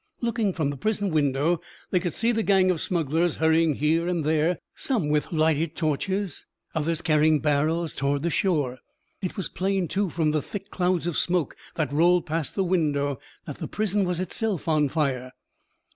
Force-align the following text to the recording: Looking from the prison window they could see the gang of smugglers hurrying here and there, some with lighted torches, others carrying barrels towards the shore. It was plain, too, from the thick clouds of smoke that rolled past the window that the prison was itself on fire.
Looking 0.19 0.51
from 0.51 0.71
the 0.71 0.77
prison 0.77 1.11
window 1.11 1.61
they 1.91 1.99
could 1.99 2.15
see 2.15 2.31
the 2.31 2.41
gang 2.41 2.71
of 2.71 2.81
smugglers 2.81 3.35
hurrying 3.35 3.75
here 3.75 4.07
and 4.07 4.23
there, 4.25 4.57
some 4.73 5.09
with 5.09 5.31
lighted 5.31 5.75
torches, 5.75 6.43
others 6.73 7.03
carrying 7.03 7.39
barrels 7.39 7.93
towards 7.93 8.23
the 8.23 8.31
shore. 8.31 8.79
It 9.21 9.37
was 9.37 9.47
plain, 9.47 9.87
too, 9.87 10.09
from 10.09 10.31
the 10.31 10.41
thick 10.41 10.71
clouds 10.71 11.05
of 11.05 11.17
smoke 11.19 11.55
that 11.75 11.93
rolled 11.93 12.25
past 12.25 12.55
the 12.55 12.63
window 12.63 13.19
that 13.45 13.59
the 13.59 13.67
prison 13.67 14.03
was 14.03 14.19
itself 14.19 14.67
on 14.67 14.89
fire. 14.89 15.33